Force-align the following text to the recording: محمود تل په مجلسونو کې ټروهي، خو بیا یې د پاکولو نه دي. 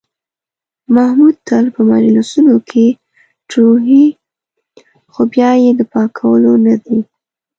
محمود 0.95 1.35
تل 1.47 1.65
په 1.75 1.81
مجلسونو 1.93 2.55
کې 2.69 2.85
ټروهي، 3.49 4.05
خو 5.11 5.21
بیا 5.33 5.51
یې 5.63 5.71
د 5.79 5.81
پاکولو 5.93 6.53
نه 6.65 6.75
دي. 6.83 6.99